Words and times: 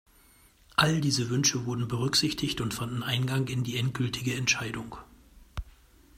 All 0.77 0.99
diese 0.99 1.29
Wünsche 1.29 1.67
wurden 1.67 1.87
berücksichtigt 1.87 2.59
und 2.59 2.73
fanden 2.73 3.03
Eingang 3.03 3.45
in 3.45 3.63
die 3.63 3.77
endgültige 3.77 4.33
Entscheidung. 4.33 4.97